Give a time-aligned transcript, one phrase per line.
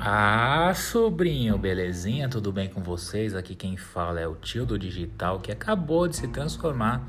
[0.00, 2.28] Ah, sobrinho, belezinha?
[2.28, 3.34] Tudo bem com vocês?
[3.34, 7.04] Aqui quem fala é o tio do digital que acabou de se transformar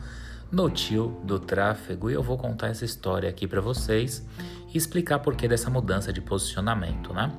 [0.51, 4.27] no tio do tráfego e eu vou contar essa história aqui para vocês
[4.73, 7.31] e explicar por que dessa mudança de posicionamento, né?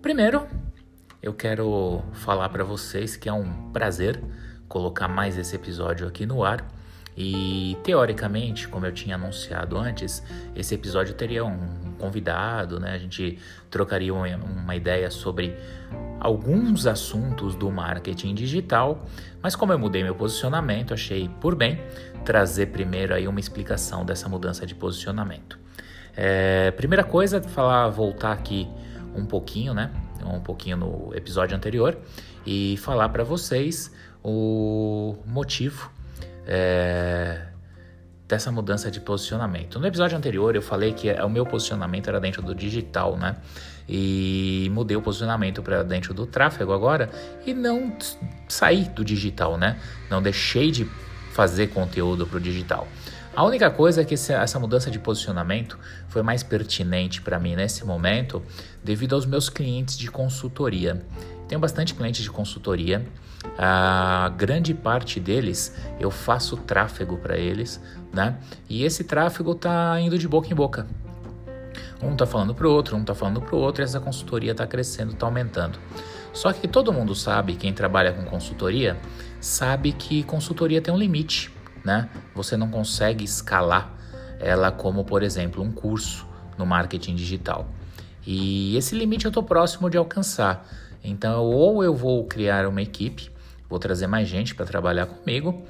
[0.00, 0.46] Primeiro,
[1.20, 4.22] eu quero falar para vocês que é um prazer
[4.68, 6.64] colocar mais esse episódio aqui no ar
[7.16, 10.22] e teoricamente, como eu tinha anunciado antes,
[10.54, 12.92] esse episódio teria um convidado, né?
[12.92, 13.38] A gente
[13.70, 15.54] trocaria uma ideia sobre
[16.20, 19.04] alguns assuntos do marketing digital,
[19.42, 21.80] mas como eu mudei meu posicionamento, achei por bem
[22.24, 25.58] trazer primeiro aí uma explicação dessa mudança de posicionamento.
[26.16, 28.68] É, primeira coisa, falar, voltar aqui
[29.14, 29.90] um pouquinho, né?
[30.24, 31.96] Um pouquinho no episódio anterior
[32.44, 35.90] e falar para vocês o motivo
[36.46, 37.47] é,
[38.28, 39.80] dessa mudança de posicionamento.
[39.80, 43.36] No episódio anterior eu falei que o meu posicionamento era dentro do digital, né?
[43.88, 47.08] E mudei o posicionamento para dentro do tráfego agora
[47.46, 47.96] e não
[48.46, 49.78] saí do digital, né?
[50.10, 50.84] Não deixei de
[51.32, 52.86] fazer conteúdo para o digital.
[53.34, 57.84] A única coisa é que essa mudança de posicionamento foi mais pertinente para mim nesse
[57.86, 58.42] momento
[58.84, 61.00] devido aos meus clientes de consultoria.
[61.48, 63.04] Tenho bastante clientes de consultoria.
[63.56, 67.80] A grande parte deles eu faço tráfego para eles,
[68.12, 68.38] né?
[68.68, 70.86] E esse tráfego tá indo de boca em boca.
[72.02, 75.14] Um tá falando pro outro, um tá falando pro outro, e essa consultoria tá crescendo,
[75.14, 75.78] tá aumentando.
[76.32, 78.96] Só que todo mundo sabe, quem trabalha com consultoria,
[79.40, 81.50] sabe que consultoria tem um limite,
[81.84, 82.08] né?
[82.34, 83.92] Você não consegue escalar
[84.38, 86.26] ela como, por exemplo, um curso
[86.56, 87.68] no marketing digital.
[88.24, 90.68] E esse limite eu estou próximo de alcançar.
[91.02, 93.30] Então, ou eu vou criar uma equipe,
[93.68, 95.62] vou trazer mais gente para trabalhar comigo,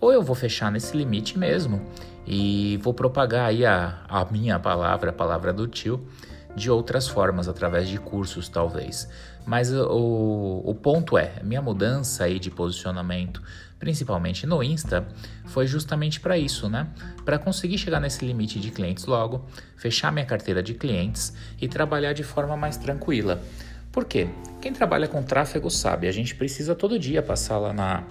[0.00, 1.80] ou eu vou fechar nesse limite mesmo
[2.26, 6.06] e vou propagar aí a, a minha palavra, a palavra do tio,
[6.54, 9.08] de outras formas, através de cursos talvez.
[9.46, 13.42] Mas o, o ponto é, minha mudança aí de posicionamento,
[13.78, 15.06] principalmente no Insta,
[15.46, 16.88] foi justamente para isso, né?
[17.24, 19.46] Para conseguir chegar nesse limite de clientes logo,
[19.76, 23.42] fechar minha carteira de clientes e trabalhar de forma mais tranquila.
[23.94, 24.26] Por quê?
[24.60, 28.02] Quem trabalha com tráfego sabe, a gente precisa todo dia passar lá na,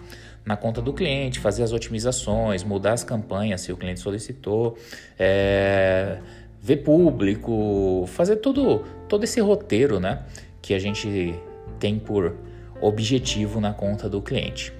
[0.45, 4.77] na conta do cliente, fazer as otimizações, mudar as campanhas se o cliente solicitou,
[5.19, 6.19] é,
[6.61, 10.23] ver público, fazer todo, todo esse roteiro né,
[10.61, 11.37] que a gente
[11.81, 12.33] tem por
[12.79, 14.71] objetivo na conta do cliente.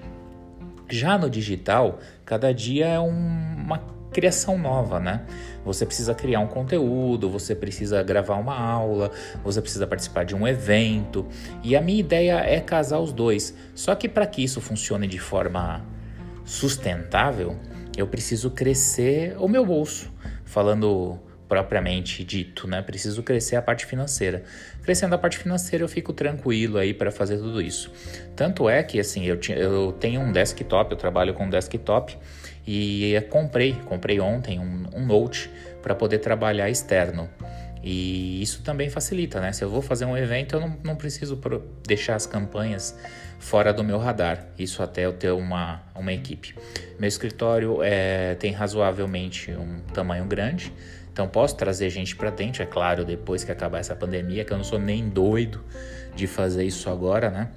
[0.88, 3.78] Já no digital, cada dia é um, uma
[4.14, 5.22] criação nova, né?
[5.64, 9.10] Você precisa criar um conteúdo, você precisa gravar uma aula,
[9.42, 11.26] você precisa participar de um evento.
[11.62, 13.54] E a minha ideia é casar os dois.
[13.74, 15.84] Só que para que isso funcione de forma
[16.44, 17.56] sustentável,
[17.96, 20.12] eu preciso crescer o meu bolso.
[20.44, 22.80] Falando propriamente dito, né?
[22.82, 24.44] Preciso crescer a parte financeira.
[24.82, 27.90] Crescendo a parte financeira, eu fico tranquilo aí para fazer tudo isso.
[28.36, 32.16] Tanto é que assim, eu, eu tenho um desktop, eu trabalho com um desktop
[32.66, 35.50] e comprei, comprei ontem um, um Note
[35.82, 37.28] para poder trabalhar externo.
[37.82, 39.52] E isso também facilita, né?
[39.52, 41.38] Se eu vou fazer um evento, eu não, não preciso
[41.86, 42.98] deixar as campanhas
[43.38, 44.46] fora do meu radar.
[44.58, 46.54] Isso até eu ter uma, uma equipe.
[46.98, 50.72] Meu escritório é, tem razoavelmente um tamanho grande,
[51.12, 54.56] então posso trazer gente para dentro, é claro, depois que acabar essa pandemia, que eu
[54.56, 55.62] não sou nem doido
[56.16, 57.50] de fazer isso agora, né?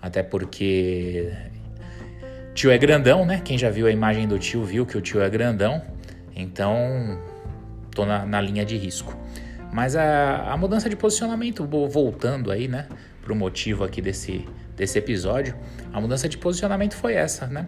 [0.00, 1.30] Até porque
[2.54, 3.42] Tio é grandão, né?
[3.44, 5.82] Quem já viu a imagem do tio viu que o tio é grandão.
[6.36, 7.20] Então,
[7.90, 9.18] tô na, na linha de risco.
[9.72, 12.86] Mas a, a, mudança de posicionamento, voltando aí, né?
[13.22, 15.56] Pro motivo aqui desse, desse episódio,
[15.92, 17.66] a mudança de posicionamento foi essa, né?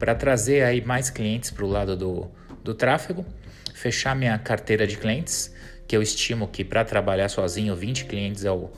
[0.00, 2.28] Para trazer aí mais clientes pro lado do,
[2.64, 3.24] do tráfego,
[3.72, 5.54] fechar minha carteira de clientes,
[5.86, 8.68] que eu estimo que para trabalhar sozinho 20 clientes é o,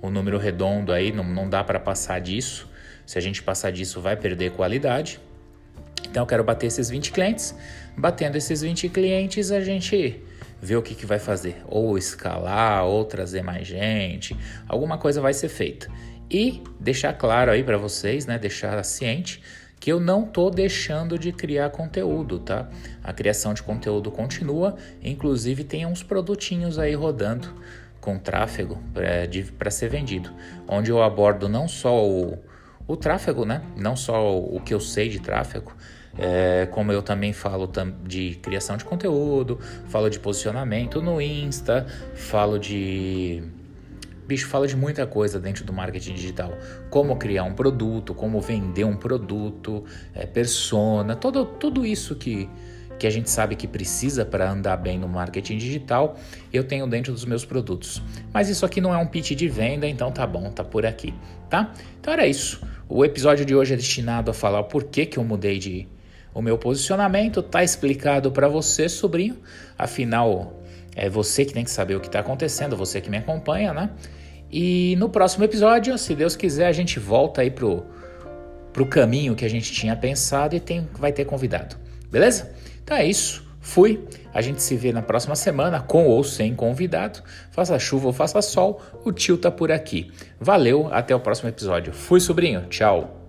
[0.00, 2.71] o número redondo aí, não, não dá para passar disso.
[3.06, 5.20] Se a gente passar disso, vai perder qualidade.
[6.08, 7.54] Então, eu quero bater esses 20 clientes.
[7.96, 10.22] Batendo esses 20 clientes, a gente
[10.60, 11.56] vê o que, que vai fazer.
[11.66, 14.36] Ou escalar, ou trazer mais gente.
[14.68, 15.88] Alguma coisa vai ser feita.
[16.30, 18.38] E deixar claro aí para vocês, né?
[18.38, 19.42] Deixar ciente
[19.82, 22.70] que eu não tô deixando de criar conteúdo, tá?
[23.02, 27.52] A criação de conteúdo continua, inclusive tem uns produtinhos aí rodando
[28.00, 28.80] com tráfego
[29.58, 30.30] para ser vendido,
[30.68, 32.38] onde eu abordo não só o,
[32.86, 33.62] o tráfego, né?
[33.76, 35.72] Não só o que eu sei de tráfego,
[36.18, 37.70] é, como eu também falo
[38.06, 39.58] de criação de conteúdo,
[39.88, 43.42] falo de posicionamento no Insta, falo de.
[44.26, 46.56] Bicho, fala de muita coisa dentro do marketing digital.
[46.90, 52.48] Como criar um produto, como vender um produto, é, persona, todo, tudo isso que,
[52.98, 56.16] que a gente sabe que precisa para andar bem no marketing digital,
[56.52, 58.00] eu tenho dentro dos meus produtos.
[58.32, 61.12] Mas isso aqui não é um pitch de venda, então tá bom, tá por aqui,
[61.50, 61.72] tá?
[62.00, 62.71] Então era isso.
[62.94, 65.88] O episódio de hoje é destinado a falar por que, que eu mudei de
[66.34, 69.38] o meu posicionamento, tá explicado para você, sobrinho.
[69.78, 70.60] Afinal,
[70.94, 73.88] é você que tem que saber o que está acontecendo, você que me acompanha, né?
[74.50, 77.82] E no próximo episódio, se Deus quiser, a gente volta aí pro,
[78.74, 81.76] pro caminho que a gente tinha pensado e tem, vai ter convidado.
[82.10, 82.52] Beleza?
[82.84, 83.42] Então é isso.
[83.62, 84.04] Fui.
[84.34, 87.22] A gente se vê na próxima semana, com ou sem convidado.
[87.50, 90.10] Faça chuva ou faça sol, o tio tá por aqui.
[90.38, 91.92] Valeu, até o próximo episódio.
[91.92, 92.66] Fui, sobrinho.
[92.68, 93.21] Tchau.